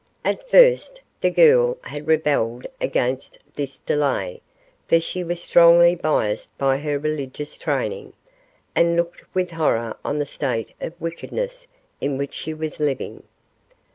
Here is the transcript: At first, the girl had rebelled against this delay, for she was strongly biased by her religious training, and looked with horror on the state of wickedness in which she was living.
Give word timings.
At 0.25 0.49
first, 0.49 0.99
the 1.19 1.29
girl 1.29 1.77
had 1.83 2.07
rebelled 2.07 2.65
against 2.81 3.37
this 3.53 3.77
delay, 3.77 4.41
for 4.87 4.99
she 4.99 5.23
was 5.23 5.43
strongly 5.43 5.93
biased 5.93 6.57
by 6.57 6.77
her 6.79 6.97
religious 6.97 7.55
training, 7.55 8.13
and 8.75 8.95
looked 8.95 9.21
with 9.35 9.51
horror 9.51 9.95
on 10.03 10.17
the 10.17 10.25
state 10.25 10.73
of 10.81 10.99
wickedness 10.99 11.67
in 12.01 12.17
which 12.17 12.33
she 12.33 12.51
was 12.51 12.79
living. 12.79 13.21